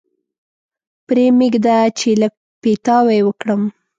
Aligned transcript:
پرې 1.05 1.25
مېږده 1.39 1.77
چې 1.99 2.09
لږ 2.21 2.33
پیتاوی 2.61 3.19
وکړم. 3.23 3.61